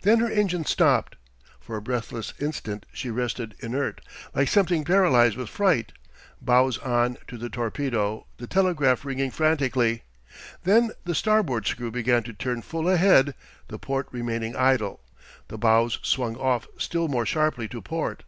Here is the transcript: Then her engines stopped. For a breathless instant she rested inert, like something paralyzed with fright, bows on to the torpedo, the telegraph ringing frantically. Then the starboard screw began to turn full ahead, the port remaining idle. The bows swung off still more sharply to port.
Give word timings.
Then 0.00 0.20
her 0.20 0.30
engines 0.30 0.70
stopped. 0.70 1.16
For 1.60 1.76
a 1.76 1.82
breathless 1.82 2.32
instant 2.40 2.86
she 2.94 3.10
rested 3.10 3.54
inert, 3.60 4.00
like 4.34 4.48
something 4.48 4.84
paralyzed 4.86 5.36
with 5.36 5.50
fright, 5.50 5.92
bows 6.40 6.78
on 6.78 7.18
to 7.28 7.36
the 7.36 7.50
torpedo, 7.50 8.26
the 8.38 8.46
telegraph 8.46 9.04
ringing 9.04 9.30
frantically. 9.30 10.02
Then 10.64 10.92
the 11.04 11.14
starboard 11.14 11.66
screw 11.66 11.90
began 11.90 12.22
to 12.22 12.32
turn 12.32 12.62
full 12.62 12.88
ahead, 12.88 13.34
the 13.68 13.78
port 13.78 14.08
remaining 14.10 14.56
idle. 14.56 15.02
The 15.48 15.58
bows 15.58 15.98
swung 16.02 16.36
off 16.36 16.66
still 16.78 17.06
more 17.08 17.26
sharply 17.26 17.68
to 17.68 17.82
port. 17.82 18.22